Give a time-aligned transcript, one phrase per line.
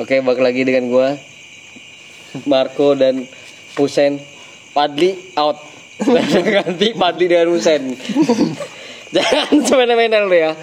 [0.00, 1.20] Oke, balik lagi dengan gua
[2.48, 3.28] Marco dan
[3.76, 4.16] Husen.
[4.72, 5.60] Padli out.
[6.56, 7.92] Ganti Padli dengan Husen.
[9.12, 10.56] Jangan semena-mena lo ya.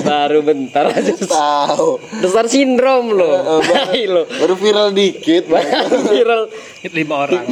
[0.00, 1.12] Baru bentar aja.
[1.12, 2.00] Tahu.
[2.24, 3.60] Besar sindrom lo.
[3.60, 4.24] Tai lo.
[4.24, 5.44] Baru viral dikit.
[6.08, 6.48] Viral
[6.80, 7.44] lima orang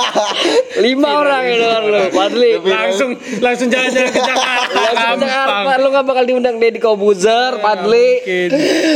[0.84, 2.00] lima orang ya dengar lo.
[2.08, 2.56] Padli.
[2.64, 3.10] langsung
[3.44, 8.24] langsung jalan-jalan ke Jakarta Langsung Jakarta, gampang lo gak bakal diundang Deddy Kobuzer, Padli.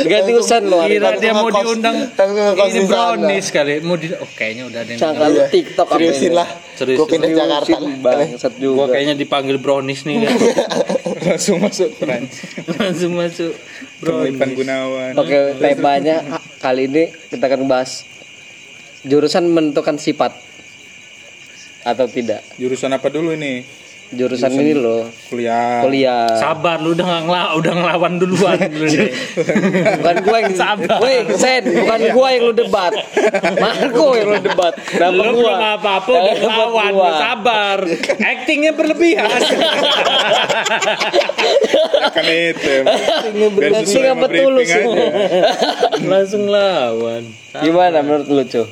[0.09, 0.81] Ganti Husen lo.
[0.89, 2.09] kira dia mau diundang
[2.73, 6.33] ini brownies kali mau di oh kayaknya udah ada yang Sangka lu TikTok apa Seriusin
[6.33, 6.49] lah.
[6.81, 6.97] Serius.
[6.97, 7.77] Gue pindah Jakarta.
[8.01, 8.97] Bangsat juga.
[8.97, 10.25] kayaknya dipanggil brownies nih.
[11.27, 12.33] langsung masuk Frans
[12.79, 13.53] langsung masuk.
[14.01, 15.13] Ivan brownies Gunawan.
[15.21, 16.17] Oke, temanya
[16.63, 18.09] kali ini kita akan bahas
[19.05, 20.33] jurusan menentukan sifat
[21.81, 22.45] atau tidak.
[22.61, 23.65] jurusan apa dulu ini
[24.11, 26.27] Jurusan ini loh, kuliah kuliah.
[26.35, 29.07] sabar lu udah ngela udah ngelawan duluan lu nih.
[30.03, 30.99] Bukan gua yang Sabar.
[30.99, 32.91] Woi, Sen, bukan gua yang lu debat.
[33.55, 34.75] Marco yang lu debat.
[34.83, 35.55] Kenapa lu gua?
[35.55, 37.79] belum apa-apa udah Kenapa ngelawan lu sabar
[38.21, 39.31] actingnya berlebihan
[42.11, 42.75] kan itu
[43.51, 44.69] biar Acting sesuai apa tulus
[46.03, 48.63] langsung lawan Gimana menurut lu, Cu?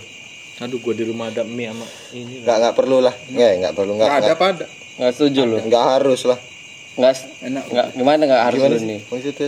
[0.59, 3.15] aduh gua di rumah ada mie sama ini Nggak nggak perlu lah.
[3.31, 4.09] Nggak nggak perlu nggak.
[4.11, 4.67] nggak ada pada
[4.99, 5.57] Nggak setuju lu?
[5.63, 6.39] nggak harus lah.
[6.95, 9.01] Nggak enak nggak gimana nggak harus Gimana nih?
[9.05, 9.47] Maksudnya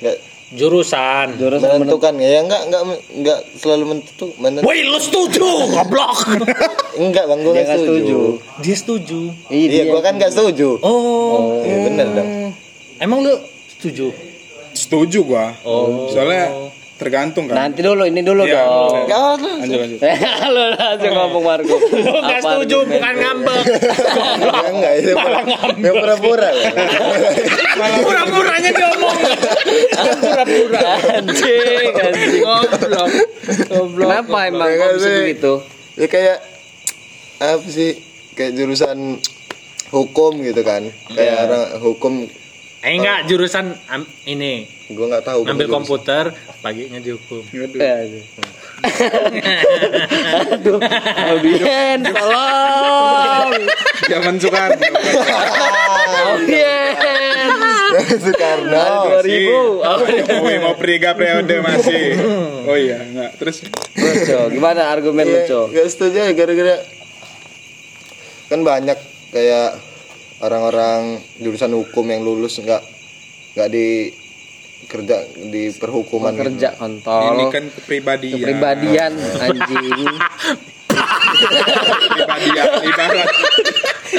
[0.00, 0.16] nggak
[0.52, 2.82] jurusan Jurusan menentukan menentukan ya nggak nggak
[3.18, 6.16] nggak selalu menentu menentu Woi lu setuju goblok
[7.00, 7.96] enggak bang gue dia nggak setuju.
[7.96, 8.18] setuju.
[8.60, 9.84] dia setuju Iya, iya dia.
[9.88, 12.28] gue kan nggak setuju oh Iya, bener dong
[12.98, 13.32] emang lu
[13.70, 14.06] setuju
[14.72, 16.08] setuju gua Oh.
[16.08, 16.52] soalnya
[17.02, 19.04] tergantung kan Nanti dulu, ini dulu Iya, dong.
[19.04, 19.98] ada lanjut lanjut
[20.54, 21.76] lu langsung ngomong Marco.
[21.76, 23.62] lu nggak Apa setuju bukan ngambek
[24.42, 25.10] Ya, enggak itu
[25.78, 26.70] yang pura-pura ya.
[27.98, 29.16] pura-puranya diomong
[30.18, 30.80] pura-pura
[31.12, 32.42] Anjing, anjing.
[32.42, 33.08] goblok
[33.64, 34.06] Goblok.
[34.06, 35.52] Kenapa emang kok bisa begitu?
[35.92, 36.38] ya kayak
[37.38, 37.90] apa sih
[38.32, 39.20] kayak jurusan
[39.88, 41.44] hukum gitu kan kayak Iya.
[41.44, 42.12] orang hukum
[42.82, 45.76] eh enggak jurusan am- ini gue nggak tahu ngambil jurusan.
[45.78, 46.24] komputer
[46.58, 47.78] paginya dihukum Waduh.
[47.78, 48.22] Eh, aduh.
[50.44, 50.78] Aduh,
[51.30, 53.50] Audien, tolong.
[54.04, 54.82] zaman Soekarno
[56.28, 57.48] Audien.
[58.18, 58.82] Soekarno
[59.22, 59.86] 2000.
[59.86, 60.24] Audien.
[60.24, 62.18] Jokowi mau periga periode masih
[62.64, 63.62] oh iya enggak terus
[63.92, 65.60] Terus, Co, gimana argumen lu, Iya, Co?
[65.68, 66.76] nggak setuju ya gara-gara
[68.48, 68.98] kan banyak
[69.30, 69.70] kayak
[70.42, 71.00] orang-orang
[71.38, 72.82] jurusan hukum yang lulus nggak
[73.54, 74.10] nggak di
[74.82, 76.42] kerja di perhukuman gitu.
[76.44, 77.22] Kerja kontol.
[77.32, 80.10] ini kan kepribadian kepribadian anjing.
[82.02, 83.28] kepribadian ibarat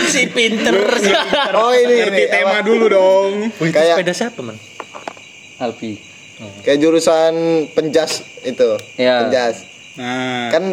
[0.06, 2.66] si pinter si pinter oh ini ngerti ini tema apa?
[2.66, 4.58] dulu dong Wih, itu Kayak- sepeda siapa man
[5.60, 6.00] Alpi.
[6.66, 7.34] kayak jurusan
[7.72, 9.28] penjas itu Iya.
[9.28, 9.56] penjas
[9.94, 10.64] nah kan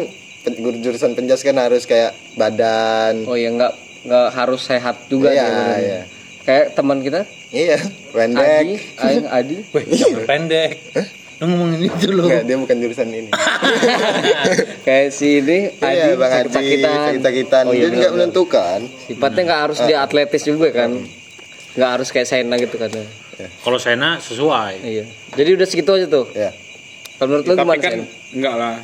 [0.81, 5.47] jurusan penjas kan harus kayak badan Oh ya nggak nggak harus sehat juga Iya,
[5.77, 6.01] iya.
[6.41, 8.65] Kayak teman kita iya Adi, pendek
[8.97, 9.57] Aing Adi.
[9.99, 10.71] Jangan pendek
[11.37, 13.29] lu ngomongin itu lu Nggak, dia bukan jurusan ini
[14.85, 16.97] Kayak si ini Adi iya bang Haji sakit-sakitan.
[17.07, 20.91] sakit-sakitan Oh, iya, dia nggak menentukan Sifatnya nggak harus dia atletis juga kan.
[21.71, 22.89] Nggak harus kayak Sena gitu kan.
[23.59, 25.05] kalau Sena sesuai Iya.
[25.33, 26.25] Jadi udah segitu aja tuh.
[26.31, 26.53] ya
[27.15, 28.01] Kalau menurut lu gimana kan Sen?
[28.31, 28.75] enggak lah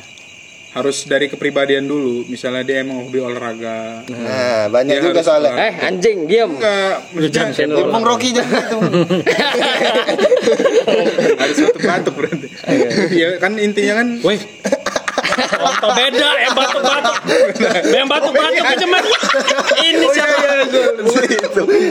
[0.68, 2.28] harus dari kepribadian dulu.
[2.28, 4.04] Misalnya dia emang hobi olahraga.
[4.08, 5.52] Nah banyak Dia juga harus soalnya.
[5.56, 6.50] Eh anjing diam.
[6.56, 7.88] enggak Ya.
[7.88, 8.78] Bang Rocky jangan gitu.
[11.38, 12.48] Harus batuk-batuk berarti.
[13.16, 14.40] Ya kan intinya kan Wih,
[15.58, 16.87] Contoh beda yang batuk-batuk.
[17.88, 19.02] Yang batuk-batuk aja mah.
[19.78, 20.36] Ini siapa?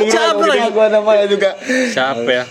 [0.08, 0.68] Siapa lagi?
[0.70, 1.56] gua namanya juga
[1.88, 2.44] Siapa ya?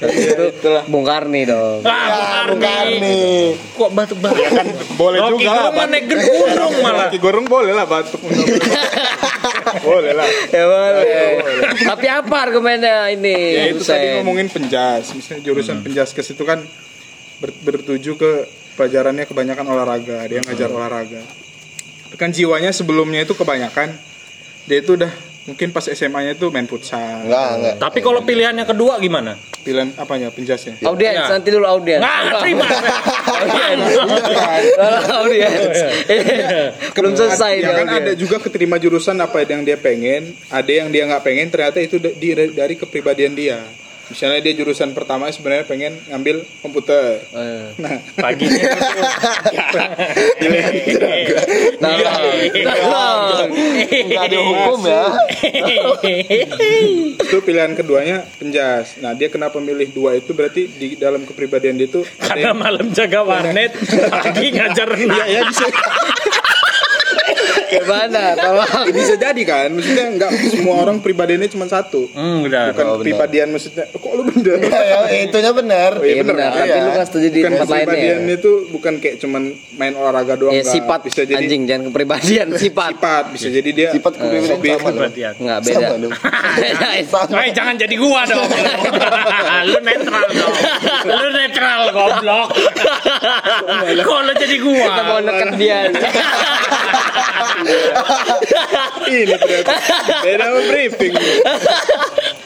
[0.87, 1.81] Bung Karni dong.
[1.83, 4.45] Ah, Bung Karni Kok batuk-batuk?
[4.49, 7.07] kan boleh Rocky juga lah mah naik gunung malah.
[7.07, 8.21] Rocky Gerung boleh lah batuk
[9.79, 11.05] boleh lah Ya boleh.
[11.85, 13.37] Tapi apa argumennya ini?
[13.53, 16.63] ya itu tadi ngomongin penjas misalnya jurusan penjaskes itu kan
[17.37, 18.33] ber- bertuju ke
[18.75, 21.21] pelajarannya kebanyakan olahraga dia ngajar olahraga
[22.15, 23.91] kan jiwanya sebelumnya itu kebanyakan
[24.65, 25.11] dia itu udah
[25.47, 29.35] mungkin pas SMA-nya itu main futsal enggak enggak Tapi kalau pilihannya kedua gimana?
[29.63, 31.27] pilihan apanya penjasnya Audiens, Ya.
[31.27, 31.99] nanti dulu audiens.
[31.99, 32.67] Nggak terima.
[33.43, 33.83] audiens.
[35.11, 35.67] audiens.
[36.95, 41.03] Belum selesai ya kan ada juga keterima jurusan apa yang dia pengen ada yang dia
[41.07, 41.99] nggak pengen ternyata itu
[42.53, 43.59] dari kepribadian dia
[44.11, 47.67] misalnya dia jurusan pertama sebenarnya pengen ngambil komputer Eh.
[47.83, 48.65] nah paginya
[52.63, 53.51] tolong.
[53.87, 55.05] Nggak ada hukum ya.
[57.27, 61.91] itu pilihan keduanya penjas nah dia kenapa milih dua itu berarti di dalam kepribadian dia
[61.91, 63.75] itu karena malam jaga warnet
[64.15, 65.67] pagi ngajar renang ya bisa
[67.69, 68.23] Gimana?
[68.35, 68.87] Tolong.
[68.97, 73.49] bisa jadi kan maksudnya nggak semua orang pribadiannya cuma satu hmm benar bukan Oh, pribadian
[73.51, 75.93] maksudnya kok lu bener ya, ya, itunya benar.
[75.99, 76.63] Iya benar, Iya.
[76.65, 77.85] tapi lu kan setuju di tempat lainnya.
[77.85, 78.35] kepribadian ya?
[78.37, 79.43] itu bukan kayak cuman
[79.75, 82.93] main olahraga doang Ya sifat bisa jadi anjing jangan kepribadian sifat.
[82.95, 85.31] sifat bisa jadi dia Sifat kepribadian hobi sama ya.
[85.35, 85.77] Enggak beda.
[85.77, 86.13] Sama dong.
[87.37, 88.47] Eh jangan jadi gua dong.
[89.67, 90.55] lu netral dong.
[91.93, 92.49] Goblok.
[94.07, 94.87] Kok lu jadi gua?
[94.87, 95.79] Kita mau neket dia.
[99.07, 99.73] ini ternyata
[100.23, 101.15] beda sama briefing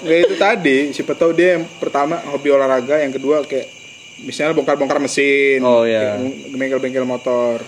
[0.05, 3.67] ya itu tadi siapa tahu dia yang pertama hobi olahraga yang kedua kayak
[4.23, 6.21] misalnya bongkar-bongkar mesin Oh, iya.
[6.53, 7.61] bengkel-bengkel motor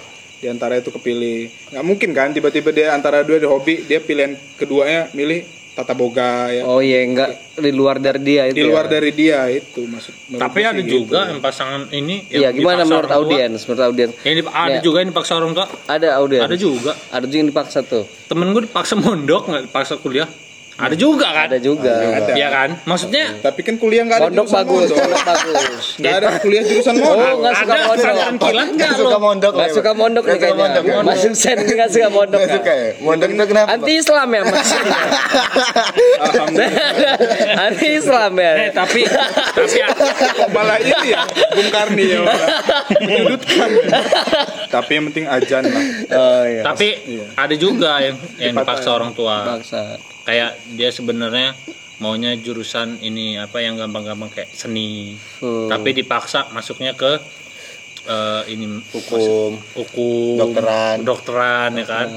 [0.42, 4.34] di antara itu kepilih nggak mungkin kan tiba-tiba dia antara dua ada hobi dia pilihan
[4.58, 8.54] keduanya milih tata boga ya Oh iya, enggak di luar dari dia itu.
[8.54, 8.90] di luar ya.
[8.92, 11.30] dari dia itu maksud Tapi ada juga gitu.
[11.30, 13.60] yang pasangan ini Iya, yang gimana menurut audiens?
[13.62, 14.12] Menurut audiens.
[14.20, 14.80] Yang dip- ada Ya.
[14.80, 15.66] juga yang dipaksa orang tua.
[15.86, 16.44] Ada audiens.
[16.44, 16.92] Ada juga.
[17.08, 18.04] Ada juga yang dipaksa tuh.
[18.26, 20.28] Temen gue dipaksa mondok nggak dipaksa kuliah.
[20.74, 21.46] Ada juga kan?
[21.46, 21.92] Ada juga.
[21.92, 22.32] Ada.
[22.32, 22.69] Iya kan?
[22.82, 25.20] Maksudnya tapi kan kuliah nggak ada Pondok jurusan bagus, mondok.
[25.22, 25.84] bagus.
[25.96, 27.92] nggak ada kuliah jurusan mondok Oh, nggak suka mondok.
[27.92, 29.02] pesantren kilat nggak Nggak lo?
[29.02, 29.52] suka mondok.
[29.52, 30.62] Nggak suka mondok nih Nggak suka kayaknya.
[30.64, 30.96] mondok ya?
[31.04, 32.38] Masuk sen nggak suka mondok.
[32.38, 32.90] Nggak suka ya?
[32.98, 33.69] Mondok itu kenapa?
[33.70, 35.00] Anti Islam ya maksudnya.
[36.19, 36.72] alhamdulillah
[37.62, 38.52] Anti Islam ya.
[38.58, 39.00] Eh tapi
[39.52, 39.78] tapi
[40.54, 42.20] malah ini ya Bung Karni ya
[42.98, 43.70] menyudutkan
[44.69, 46.62] tapi yang penting ajan lah Oh iya.
[46.62, 46.88] tapi
[47.34, 49.58] ada juga yang yang dipaksa orang tua.
[49.58, 49.96] Paksa.
[50.22, 51.54] Kayak dia sebenarnya
[51.98, 55.14] maunya jurusan ini apa yang gampang-gampang kayak seni.
[55.38, 55.66] Hmm.
[55.66, 57.19] Tapi dipaksa masuknya ke
[58.04, 59.54] eh, ini Hukum.
[59.74, 60.96] hukum, Dokteran.
[61.02, 62.08] kedokteran, ya kan.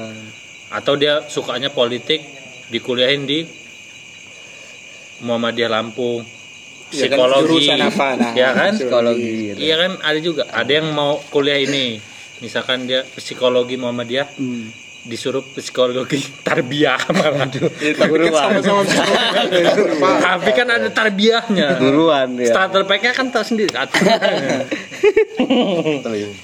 [0.70, 2.22] Atau dia sukanya politik,
[2.68, 3.46] dikuliahin di
[5.22, 6.22] Muhammadiyah Lampung.
[6.22, 7.66] Kan, Psikologi.
[7.66, 8.32] jurusan apa, nah.
[8.34, 8.72] ya kan?
[8.78, 9.30] Psikologi.
[9.50, 9.58] gitu.
[9.58, 10.42] Iya kan ada juga.
[10.50, 11.98] Ada yang mau kuliah ini.
[12.38, 14.70] Misalkan dia psikologi Muhammadiyah Hmm.
[15.06, 17.46] Disuruh psikologi tarbiyah malah.
[17.46, 19.62] tapi kan sama-sama psikologi.
[20.26, 21.78] Tapi kan ada tarbiyahnya.
[21.78, 22.50] Guruan ya.
[22.50, 23.70] Starter pack-nya kan tahu sendiri.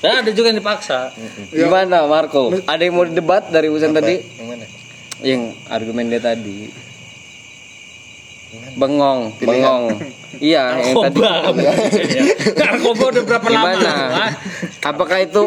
[0.02, 1.10] nah, ada juga yang dipaksa.
[1.50, 2.54] Gimana Marco?
[2.64, 4.22] Ada yang mau debat dari Usen tadi?
[4.38, 4.64] Yang mana?
[5.22, 6.70] Yang argumen dia tadi.
[8.78, 9.84] Bengong, bengong.
[10.38, 11.18] Iya, yang tadi.
[12.56, 13.04] Narkoba.
[13.12, 14.30] Udah berapa lama?
[14.84, 15.42] Apakah itu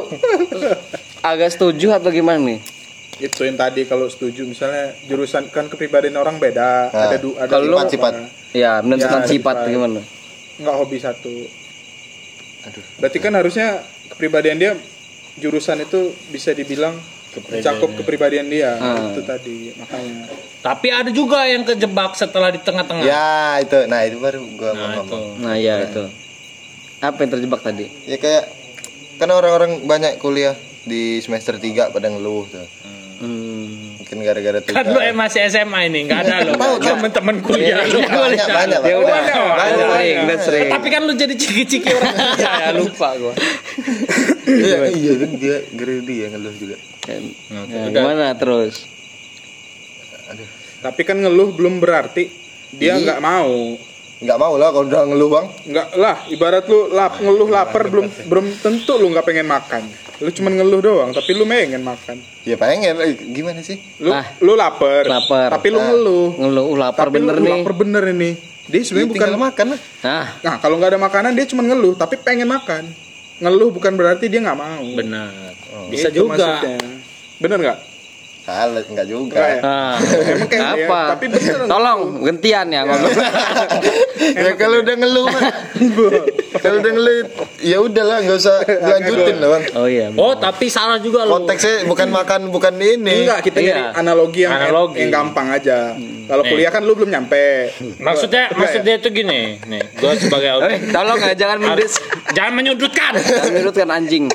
[1.24, 2.75] agak setuju atau gimana nih?
[3.18, 7.48] Itu yang tadi kalau setuju misalnya jurusan kan kepribadian orang beda Nah, ada du, ada
[7.48, 8.14] kalau lu- sifat-sifat.
[8.52, 9.70] Ya, menentukan Ya, sifat sifat.
[9.70, 10.02] gimana?
[10.56, 11.36] nggak hobi satu
[12.96, 13.68] berarti kan harusnya
[14.08, 14.72] kepribadian dia
[15.36, 16.96] jurusan itu bisa dibilang
[17.46, 19.12] mencakup kepribadian dia Ah.
[19.12, 20.32] itu tadi makanya
[20.62, 23.06] Tapi ada juga yang kejebak setelah di tengah-tengah.
[23.06, 24.98] Ya itu, nah itu baru gua Nah, itu.
[25.06, 25.26] ngomong.
[25.38, 26.10] Nah, ya itu.
[27.00, 27.86] Apa yang terjebak tadi?
[28.02, 28.50] Ya kayak
[29.16, 32.66] kan orang-orang banyak kuliah di semester 3 pada ngeluh tuh.
[32.82, 32.95] Hmm.
[34.16, 34.80] Mungkin gara-gara tugas.
[34.80, 36.56] Kan lu eh, masih SMA ini, nggak ada lo.
[36.88, 38.00] Temen-temen kuliah lu.
[38.00, 39.76] banyak, banyak, Ya udah, banyak, banyak.
[39.76, 40.70] sering, udah sering.
[40.72, 43.34] Tapi kan lu jadi ciki-ciki orang kerja ya lupa gua.
[44.48, 46.78] Iya, iya kan dia gara dia ngeluh juga.
[47.06, 47.20] Ya,
[47.92, 48.96] gimana terus?
[50.82, 52.30] tapi kan ngeluh belum berarti
[52.78, 53.74] dia nggak mau
[54.16, 55.46] Nggak mau lah kalau udah ngeluh bang.
[55.66, 59.84] nggak lah ibarat lu lap, ngeluh lapar belum belum tentu lu nggak pengen makan
[60.16, 63.76] lu cuman ngeluh doang tapi lu pengen makan Ya pengen, eh, gimana sih?
[64.00, 64.24] lu Ah.
[64.40, 65.52] lu lapar Lapar.
[65.52, 65.86] tapi lu Ah.
[65.86, 67.52] ngeluh Ngeluh uh, lapar tapi bener lu, nih.
[67.60, 68.32] lapar bener ini
[68.66, 69.80] dia Ya, sebenarnya bukan tinggal makan lah.
[70.02, 72.84] Nah, nah kalau nggak ada makanan dia cuma ngeluh tapi pengen makan
[73.38, 75.52] ngeluh bukan berarti dia nggak mau Benar.
[75.86, 76.64] Bisa Itu juga.
[76.64, 76.78] maksudnya.
[77.38, 77.78] bener nggak
[78.46, 79.34] Salah, enggak juga.
[79.34, 79.60] Nggak ya?
[79.60, 79.94] nah.
[79.98, 81.02] Emang kayak dia, apa?
[81.12, 81.58] tapi bener.
[81.66, 83.14] Tolong gantian ya ngomong.
[84.46, 85.42] ya kalau udah ngeluh mah.
[86.56, 87.16] kalau udah ngeluh
[87.58, 88.58] ya udahlah nggak usah
[88.92, 89.64] lanjutin lah bang.
[89.74, 90.06] Oh iya.
[90.14, 91.34] Oh, tapi salah juga lu.
[91.34, 93.26] Konteksnya bukan makan bukan ini.
[93.26, 93.66] Enggak, kita Iya.
[93.68, 94.98] nyari analogi yang Analogi.
[95.00, 95.78] yang gampang aja.
[96.26, 96.50] Kalau Nih.
[96.52, 97.74] kuliah kan lu belum nyampe.
[97.98, 101.94] Maksudnya Enggak maksudnya itu gini, nih, gua sebagai Eh, audiens tolong ya jangan menudis,
[102.30, 103.14] jangan menyudutkan.
[103.16, 104.26] jangan menurutkan anjing.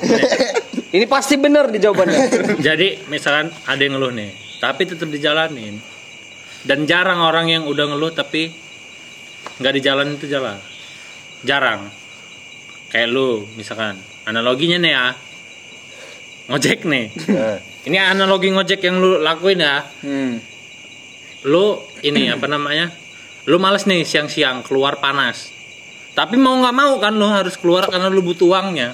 [0.91, 2.19] Ini pasti benar di jawabannya.
[2.67, 5.79] Jadi misalkan ada yang ngeluh nih, tapi tetap dijalanin.
[6.61, 8.51] Dan jarang orang yang udah ngeluh tapi
[9.57, 10.59] nggak dijalanin itu jalan.
[11.47, 11.89] Jarang.
[12.91, 15.05] Kayak lu misalkan analoginya nih ya.
[16.51, 17.05] Ngojek nih.
[17.31, 19.81] Nah, Ini analogi ngojek yang lu lakuin ya.
[20.05, 20.37] Hmm.
[21.47, 23.01] Lu ini apa namanya?
[23.49, 25.49] lu males nih siang-siang keluar panas
[26.13, 28.93] tapi mau nggak mau kan lu harus keluar karena lu butuh uangnya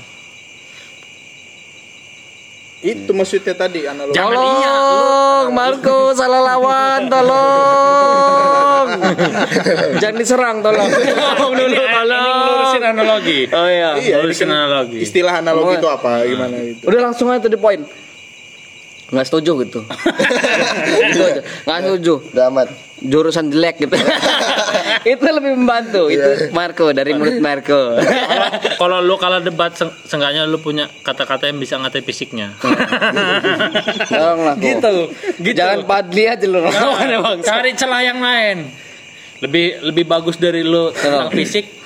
[2.77, 4.13] Itu maksudnya tadi analogi.
[4.13, 5.17] Jangan iya, lu-
[5.47, 8.87] Tolong, Marco salah lawan, tolong.
[10.01, 10.85] Jangan diserang, tolong.
[10.85, 12.77] Tolong dulu, tolong.
[12.77, 13.97] analogi Oh iya.
[13.97, 16.21] Iya, ini ngelurusin kan analogi Istilah analogi itu apa?
[16.23, 16.83] Gimana itu?
[16.85, 17.81] Udah langsung aja to the point.
[19.07, 19.79] Nggak setuju gitu.
[21.01, 21.41] Gitu aja.
[21.63, 22.13] Nggak setuju.
[22.29, 22.67] Udah amat.
[22.99, 23.95] Jurusan jelek gitu.
[25.09, 26.07] itu lebih membantu.
[26.07, 27.95] Itu Marco dari mulut Marco.
[28.81, 32.57] kalau lu kalah debat seng- seenggaknya lu punya kata-kata yang bisa ngatain fisiknya
[34.11, 34.55] Tolong lah.
[34.55, 34.93] Gitu
[35.39, 36.73] gitu Jangan padli aja lu bang.
[37.39, 38.57] cari celah yang lain
[39.37, 41.77] lebih lebih bagus dari lu tentang fisik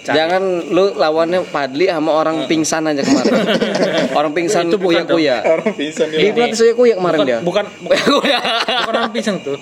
[0.00, 3.36] Jangan lu lawannya Padli sama orang pingsan aja kemarin.
[4.18, 5.36] orang pingsan Itu bukan kuya-kuya.
[5.44, 6.32] Orang bisa Di nih.
[6.32, 7.38] pelatih saya kuya kemarin bukan, dia.
[7.44, 8.38] bukan bukan Kuya.
[8.40, 9.60] bukan orang pisang tuh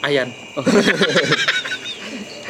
[0.00, 0.30] ayan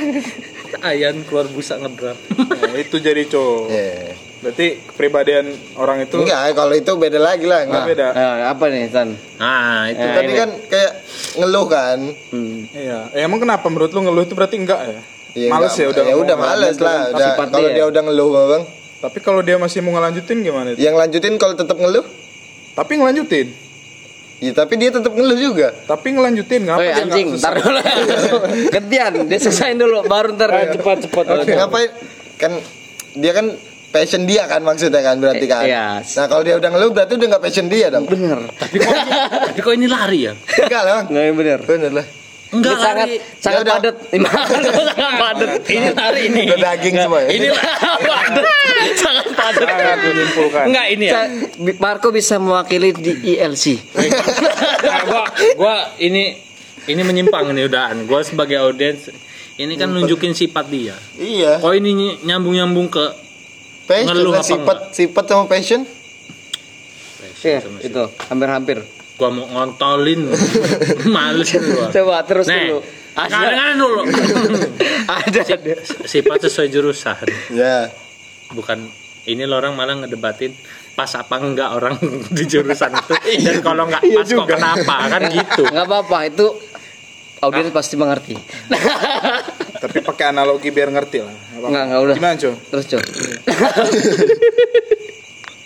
[0.88, 3.70] ayan keluar busa ngedrap Nah, itu jadi cowok.
[3.70, 4.14] Iya.
[4.40, 7.64] Berarti kepribadian orang itu Enggak, kalau itu beda lagi lah.
[7.64, 7.84] Enggak.
[7.86, 8.06] beda.
[8.10, 9.08] Nah, apa nih San?
[9.34, 10.34] nah itu Tadi ini.
[10.34, 10.92] kan kayak
[11.34, 11.98] ngeluh kan.
[12.28, 12.58] Hmm.
[12.68, 12.98] Iya.
[13.10, 15.00] Eh, emang kenapa menurut lu ngeluh itu berarti enggak ya?
[15.34, 15.80] Iya, males enggak.
[15.80, 16.04] ya udah.
[16.04, 17.00] Ya udah males lah.
[17.08, 17.74] Tapi Udah, kalau dia.
[17.74, 18.64] dia udah ngeluh, Bang.
[19.00, 20.78] Tapi kalau dia masih mau ngelanjutin gimana itu?
[20.80, 22.04] Yang lanjutin kalau tetap ngeluh,
[22.74, 23.48] Tapi ngelanjutin.
[24.42, 25.70] Ya tapi dia tetap ngeluh juga.
[25.84, 27.80] Tapi ngelanjutin ngapa dia anjing, ntar dulu.
[28.74, 31.24] Gantian, dia selesaiin dulu baru ntar cepat cepat.
[31.46, 31.90] Ngapain?
[32.38, 32.52] Kan
[33.14, 33.46] dia kan
[33.94, 35.62] passion dia kan maksudnya kan berarti kan.
[35.62, 36.02] Eh, iya.
[36.02, 38.10] Nah kalau dia udah ngeluh berarti udah nggak passion dia dong.
[38.10, 38.50] Bener.
[38.58, 39.12] tapi kok ini,
[39.54, 40.92] tapi kok ini lari ya Enggak lah.
[40.98, 41.04] Bang.
[41.14, 41.58] Nggak bener.
[41.62, 42.06] Bener lah.
[42.50, 43.74] Enggak Ini sangat lari sangat udah.
[43.74, 43.94] padat.
[44.84, 45.50] sangat padat.
[45.66, 47.28] ini lari ini Udah daging semua ya.
[47.30, 47.46] ini
[48.02, 48.44] padat
[48.94, 50.64] sangat padat Sangat menyimpulkan.
[50.66, 51.20] enggak ini ya
[51.76, 53.64] Marco bisa mewakili di E ILC.
[54.82, 55.22] nah, gua
[55.54, 56.36] gua ini
[56.84, 59.08] ini menyimpang nih udahan gua sebagai audiens
[59.54, 61.58] ini kan nunjukin sifat dia Iya.
[61.58, 63.04] kok ini nyambung nyambung ke
[63.84, 65.84] Passion Ngeluh apa sifat sifat sama passion.
[67.36, 68.80] Iya, itu hampir-hampir.
[69.14, 70.26] Gua mau ngontolin
[71.14, 72.80] males gua Coba terus Nih, dulu.
[73.14, 74.00] kadang-kadang dulu
[75.22, 75.40] Ada.
[75.46, 75.74] ada.
[76.02, 77.90] sifat sesuai jurusan Ya.
[78.50, 78.90] bukan
[79.24, 80.52] ini lo orang malah ngedebatin
[80.92, 81.94] pas apa enggak orang
[82.36, 86.46] di jurusan itu dan kalau enggak pas kok kenapa kan gitu Nggak apa-apa, itu
[87.40, 88.32] audiens pasti mengerti.
[89.76, 91.28] Tapi pakai analogi biar ngerti lah.
[91.28, 91.68] Nggak apa-apa.
[91.68, 92.16] Nggak, nggak udah.
[92.16, 92.50] Gimana, Co?
[92.64, 93.04] Terus coba.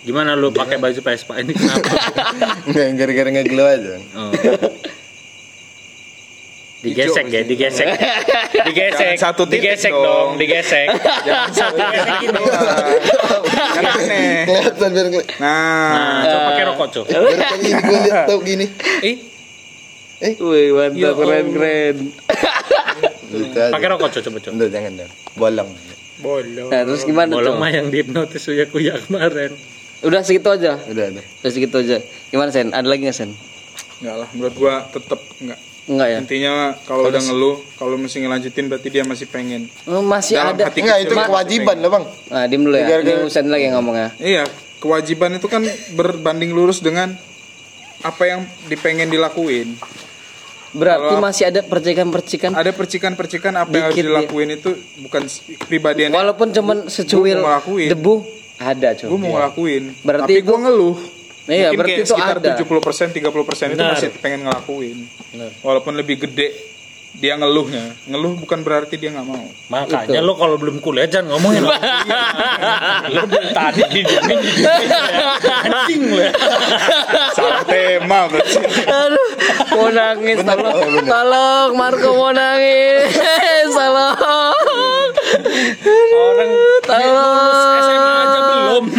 [0.08, 1.92] Gimana lu pakai baju Vespa ini kenapa
[2.68, 3.94] Nggak gara-gara ngegeluh aja.
[4.14, 4.32] oh.
[6.78, 7.88] digesek ya digesek
[8.66, 10.04] digesek Jangan satu titik digesek dong.
[10.06, 10.86] dong digesek
[11.26, 12.38] Jangan satu titik gini.
[13.68, 14.38] Kan aneh.
[14.46, 15.36] Kelihatan biar kelihatan.
[15.36, 18.66] Nah, nah coba pakai rokok cok Biar kayak gini gue lihat tau gini.
[19.04, 19.16] ih
[20.18, 21.52] Wih, mantap Ya keren Allah.
[21.52, 21.96] keren.
[23.28, 25.12] Gitu pakai rokok cok coba cok Udah jangan dong.
[25.34, 25.70] Bolong.
[26.18, 26.68] bolong.
[26.68, 27.60] Nah, terus gimana bolong tuh?
[27.60, 29.50] mah yang dihipnotis uya kuya kemarin
[30.00, 30.78] Udah segitu aja.
[30.80, 31.24] Udah, udah.
[31.24, 31.98] Udah segitu aja.
[32.28, 32.70] Gimana Sen?
[32.70, 33.30] Ada lagi nggak Sen?
[33.98, 35.58] Enggak lah, menurut gua tetap enggak.
[35.88, 36.18] Enggak ya?
[36.20, 36.52] Intinya
[36.84, 39.66] kalau udah ngeluh, kalau mesti ngelanjutin berarti dia masih pengen.
[39.84, 40.70] Oh, masih Dalam ada.
[40.70, 42.04] hati Enggak itu kewajiban lah bang.
[42.28, 42.86] Nah, diem dulu ya.
[42.86, 44.08] Gara-gara- Ini Husen lagi yang ngomong ya.
[44.20, 44.44] Iya,
[44.78, 45.62] kewajiban itu kan
[45.92, 47.16] berbanding lurus dengan
[47.98, 49.74] apa yang dipengen dilakuin.
[50.68, 52.50] Berarti Kalau- masih ada percikan-percikan.
[52.52, 54.10] Ada percikan-percikan apa yang harus Dikit, ya.
[54.14, 55.22] dilakuin itu bukan
[55.64, 56.12] pribadian.
[56.12, 57.40] Walaupun cuman secuil
[57.88, 58.14] debu
[58.58, 59.10] ada coba.
[59.10, 59.82] Gue mau ngelakuin.
[60.02, 60.96] Berarti tapi gue ngeluh.
[61.48, 62.52] Iya, Mungkin berarti kayak itu sekitar ada.
[62.60, 63.92] 70% 30% itu Benar.
[63.96, 64.98] masih pengen ngelakuin.
[65.32, 65.50] Benar.
[65.64, 66.48] Walaupun lebih gede
[67.18, 67.96] dia ngeluhnya.
[68.04, 69.42] Ngeluh bukan berarti dia nggak mau.
[69.72, 71.72] makanya lo kalau belum kuliah jangan ngomongin lo
[73.16, 76.24] lo dari tadi di diemin, di anjing lo
[77.34, 78.60] Salah tema berarti.
[78.86, 79.28] Aduh,
[79.72, 80.94] mau nangis tolong.
[81.02, 83.08] Tolong Marco mau nangis.
[83.78, 85.10] Tolong.
[86.12, 86.52] orang
[86.86, 87.67] Tolong.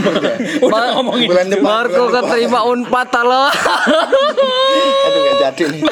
[0.09, 1.65] Belum udah ngomongin Bulan depan.
[1.65, 2.23] Marco bulan depan.
[2.25, 3.51] keterima Unpad tolong.
[5.05, 5.81] Aduh nggak jadi nih.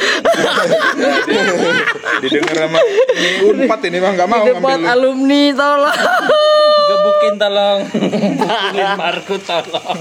[2.17, 2.79] Didengar sama
[3.13, 4.81] ini unpad ini mah nggak mau Di depan ngambil.
[4.81, 4.89] lu.
[4.89, 5.97] alumni tolong.
[6.87, 9.99] gebukin tolong pukulin Marco tolong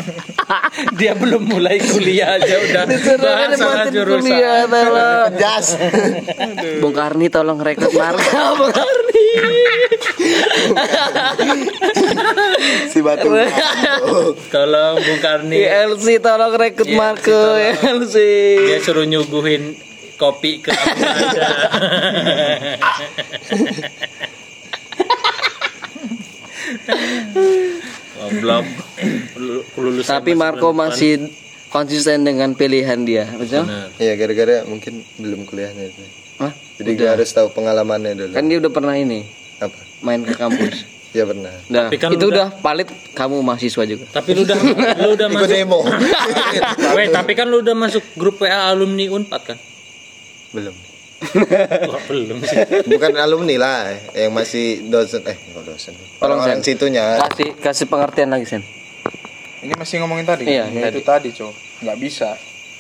[0.94, 5.30] dia belum mulai kuliah aja udah Disuruh bahas jurusan kuliah tolong.
[5.35, 5.66] Jas.
[6.78, 8.23] Bung Karni tolong rekrut Marco
[8.54, 9.05] Bung Karni.
[12.88, 13.28] Si batu.
[14.49, 17.61] tolong Bung Karni ILC tolong rekrut Iya, Marco tolong.
[17.76, 18.16] ILC.
[18.66, 19.76] dia suruh nyuguhin
[20.16, 20.73] kopi ke
[28.16, 28.66] Goblok.
[29.76, 31.28] Lulusan Tapi Marco masih
[31.69, 33.69] konsisten dengan pilihan dia, betul?
[33.99, 36.02] Iya gara-gara mungkin belum kuliahnya itu.
[36.76, 38.33] Jadi gue harus tahu pengalamannya dulu.
[38.33, 39.25] Kan dia udah pernah ini
[39.59, 39.76] Apa?
[40.00, 40.76] main ke kampus.
[41.14, 41.49] Ya pernah.
[41.73, 42.85] Nah, Tapi kan itu udah- udah palit
[43.16, 44.04] kamu mahasiswa juga.
[44.06, 44.59] Tapi lu udah
[44.99, 45.80] lu udah masuk demo.
[46.97, 49.56] Weh, tapi kan lu udah masuk grup WA alumni Unpad kan?
[50.52, 50.76] Belum.
[51.88, 52.61] Wah, belum sih.
[52.85, 53.80] Bukan alumni lah,
[54.12, 55.97] yang masih dosen eh kok dosen.
[56.21, 56.68] Tolong, Orang-orang Sen.
[56.68, 57.16] situnya.
[57.23, 58.61] Kasih kasih pengertian lagi, Sen.
[59.64, 60.45] Ini masih ngomongin tadi.
[60.45, 61.80] Iya, Ya, itu tadi, Cok.
[61.80, 62.37] Nggak bisa.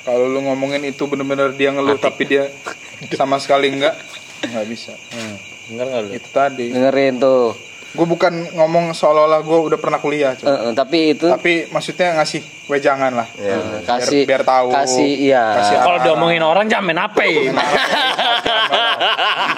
[0.06, 2.46] Kalau lu ngomongin itu bener-bener dia ngeluh tapi dia
[3.18, 3.98] sama sekali enggak,
[4.46, 4.94] nggak bisa.
[5.10, 5.34] Hmm.
[5.66, 6.10] Dengar enggak lu?
[6.14, 6.66] Itu tadi.
[6.70, 7.58] Dengerin tuh.
[7.96, 10.36] Gue bukan ngomong seolah-olah gue udah pernah kuliah.
[10.36, 13.28] Eh, eh, tapi itu Tapi maksudnya ngasih wejangan lah.
[13.40, 13.56] Ya.
[13.56, 14.68] eh, kasih biar tahu.
[14.70, 15.58] Kasih iya.
[15.58, 17.18] Kasih Kalau diomongin orang jangan main HP.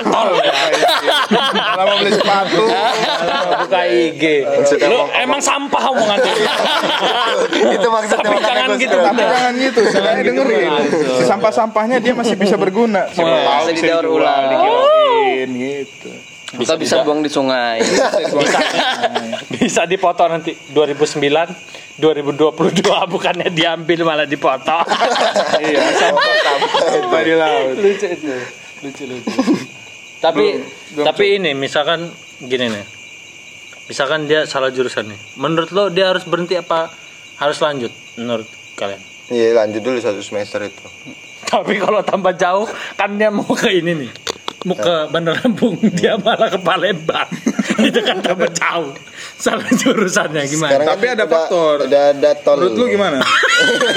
[0.06, 0.28] Tol.
[1.78, 2.62] Kalau mau beli sepatu.
[3.62, 4.22] Buka IG.
[4.90, 6.34] Lu emang sampah omongan lu.
[7.78, 8.96] itu maksudnya Tapi jangan gitu.
[8.98, 10.70] Tapi jangan gitu, jangan dengerin.
[10.90, 13.06] Si sampah-sampahnya dia masih bisa berguna.
[13.14, 14.42] Siapa tahu bisa bisa didaur ulang.
[14.50, 16.10] dikilauin gitu.
[16.58, 17.78] Kita bisa buang di sungai.
[17.94, 18.58] bisa
[19.54, 22.78] bisa dipoto nanti 2009 2022
[23.10, 24.86] bukannya diambil malah dipoto
[25.66, 26.34] Iya, sampah
[26.94, 27.74] sampah di laut.
[27.74, 28.34] lucu itu
[28.86, 29.77] lucu lucu
[30.18, 30.62] tapi
[30.98, 32.10] tapi ini misalkan
[32.42, 32.86] gini nih.
[33.88, 35.20] Misalkan dia salah jurusan nih.
[35.40, 36.92] Menurut lo dia harus berhenti apa
[37.40, 39.00] harus lanjut menurut kalian?
[39.32, 40.84] Iya lanjut dulu satu semester itu.
[41.50, 44.12] tapi kalau tambah jauh kan dia mau ke ini nih.
[44.66, 47.30] Mau ke Bandar Lampung dia malah ke Palembang
[47.88, 48.90] itu kan tambah jauh
[49.38, 51.74] salah jurusannya gimana Sekarang Tapi kan ada udah- faktor.
[51.86, 52.56] Udah ada tol.
[52.58, 53.16] Menurut lu gimana?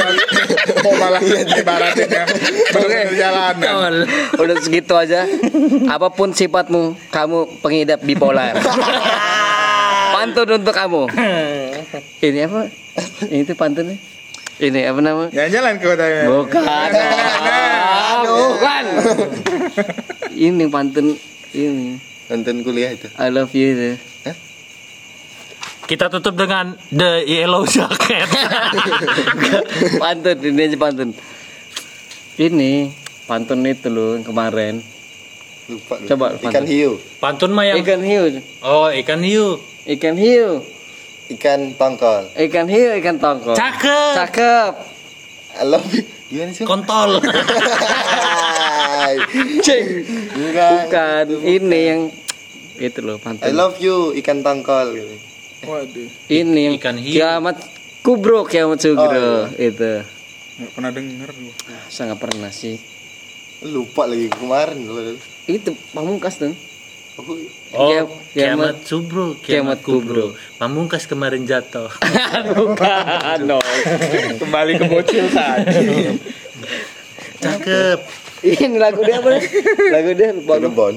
[0.84, 2.24] Mau malah ibaratin ya
[2.72, 3.94] bener jalanan.
[4.36, 5.26] Udah segitu aja.
[5.88, 8.54] Apa pun sifatmu, kamu pengidap bipolar.
[10.14, 11.10] Pantun untuk kamu.
[12.20, 12.62] Ini apa?
[13.26, 13.96] Ini tuh pantunnya.
[14.58, 15.26] Ini apa nama?
[15.28, 16.22] Jalan-jalan ke kotanya.
[16.28, 16.62] Bukan.
[16.62, 18.86] Ah, Bukan.
[20.32, 21.18] Ini pantun
[21.52, 22.11] ini.
[22.32, 23.12] Nonton kuliah itu.
[23.20, 23.92] I love you itu.
[25.84, 28.24] kita tutup dengan The Yellow Jacket
[30.02, 31.12] pantun ini aja pantun.
[32.40, 32.88] Ini
[33.28, 34.80] pantun itu loh kemarin.
[35.68, 36.00] Lupa.
[36.00, 36.08] gua.
[36.08, 36.72] Coba, Ikan Fanta.
[36.72, 36.96] hiu.
[37.20, 40.64] pantun mah yang Ikan hiu, oh ikan hiu ikan hiu,
[41.28, 42.24] Ikan tongkol.
[42.40, 43.56] ikan hiu, ikan tongkol.
[43.60, 44.72] cakep Cakep.
[45.60, 46.08] I love you.
[46.32, 46.64] Gimana sih?
[46.64, 47.20] kontol
[49.02, 49.16] Hai.
[49.60, 49.86] Cing.
[50.30, 50.72] Bukan.
[50.86, 51.26] Bukan.
[51.42, 52.02] Ini yang
[52.78, 53.50] itu loh I pantun.
[53.52, 55.16] love you ikan tongkol gitu.
[55.64, 57.14] Waduh, Ini yang Ikan hiu.
[57.16, 57.58] kiamat
[58.02, 60.02] kubro kiamat sugro itu.
[60.52, 61.54] nggak pernah denger gua.
[61.88, 62.78] Sangat pernah sih.
[63.64, 65.14] Lupa lagi kemarin gua.
[65.46, 66.54] Itu pamungkas tuh.
[67.14, 67.38] Oh, oh
[67.88, 71.92] Kiam- kiamat, kiamat- subro kiamat kiamat kubro pamungkas kemarin jatuh
[72.58, 73.62] Bukan dong.
[74.38, 76.18] Kembali ke bocil tadi.
[77.38, 78.00] cakep
[78.42, 79.38] Ini lagu dia apa?
[79.94, 80.58] Lagu dia gua.
[80.58, 80.96] Cirebon.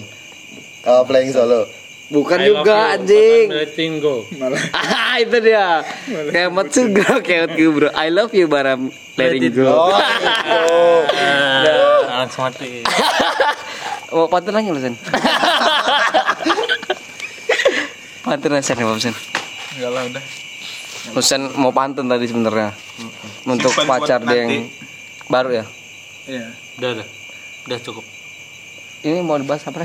[0.84, 1.68] Oh, playing solo.
[2.08, 3.46] Bukan I love juga you, anjing.
[3.48, 5.80] but I'm letting go Malah Ah itu dia.
[6.04, 7.88] Kiamat sugro kiamat kubro.
[7.96, 9.72] I love you baram letting go.
[9.88, 10.04] Ah,
[12.24, 12.84] langsung mati
[14.14, 14.94] Mau pantun lagi lu Sen?
[18.24, 19.16] pantun aja Sen, Bob, Sen.
[19.74, 20.24] enggak lah udah.
[21.18, 22.72] Husen mau pantun tadi sebenarnya.
[23.44, 24.70] Untuk pacar dia yang
[25.26, 25.64] baru ya.
[26.24, 26.46] Iya.
[26.78, 27.23] udah udah
[27.64, 28.04] udah cukup
[29.00, 29.84] Ini mau dibahas apa?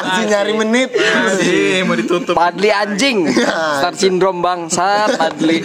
[0.00, 0.94] Masih nyari menit.
[0.94, 2.34] Masih mau ditutup.
[2.34, 3.26] Padli anjing.
[3.82, 5.58] Star syndrome bangsat Padli.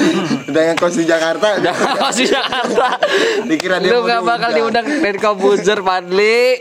[0.45, 1.62] Udah ngekos di Jakarta.
[1.62, 2.98] Jangan masih Jakarta.
[3.45, 4.82] Dikira dia Lu mau gak bakal diundang.
[4.82, 6.58] dari Kobuzer Padli.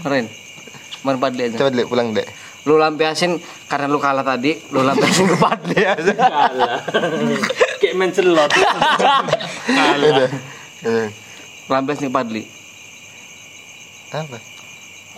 [0.00, 0.24] Keren.
[1.04, 1.56] Mana Padli aja.
[1.58, 2.24] Coba deh pulang deh.
[2.64, 6.12] Lu lampiasin karena lu kalah tadi, lu lampiasin ke Padli aja.
[7.78, 8.48] kayak main celot
[10.00, 10.28] Udah.
[10.84, 11.08] Eh,
[11.66, 12.42] ke Padli.
[14.14, 14.38] Apa?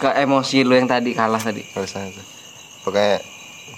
[0.01, 1.61] Ke emosi lu yang tadi kalah tadi.
[1.62, 2.01] Gak usah.
[2.09, 2.27] gak usah.
[2.81, 3.18] Pokoknya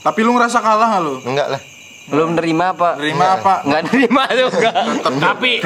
[0.03, 1.15] Tapi lu ngerasa kalah nggak lu?
[1.27, 1.63] enggak lah.
[2.11, 2.97] Lu nerima apa?
[2.99, 3.55] Terima apa?
[3.67, 4.71] Enggak nerima juga.
[5.27, 5.61] tapi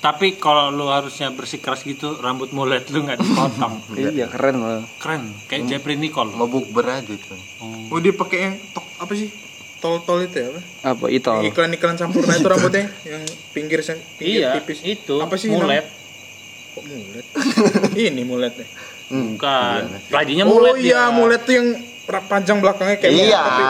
[0.00, 4.80] tapi kalau lu harusnya bersikeras gitu rambut mulet lu nggak dipotong Iya keren loh.
[4.96, 7.36] keren kayak Jeffrey Nicole Mau bukber aja itu.
[7.92, 9.28] Oh dia pakai yang tok apa sih?
[9.80, 10.60] Tol-tol itu ya apa?
[10.86, 11.32] Apa itu?
[11.46, 14.80] Iklan-iklan sampurna itu rambutnya yang pinggir sen- pinggir iya tipis.
[14.82, 15.84] itu Apa sih mulet namanya?
[16.70, 17.26] Kok mulet?
[18.06, 18.66] Ini muletnya.
[19.10, 21.02] bukan tadinya Oh mulet iya, dia.
[21.10, 21.66] mulet tuh yang
[22.24, 23.42] panjang belakangnya kayak mulet, Iya.
[23.42, 23.62] tapi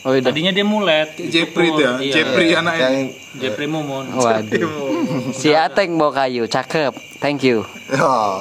[0.00, 0.20] Oh iya.
[0.20, 2.12] tadinya dia mulet Jeffrey itu ya, Iya.
[2.12, 2.84] Jeffrey anaknya.
[2.84, 2.96] Yang
[3.34, 4.72] Jeffrey Mumun Waduh.
[5.38, 6.92] Si Ateng bawa kayu, cakep.
[7.18, 7.64] Thank you.
[7.94, 8.36] oh.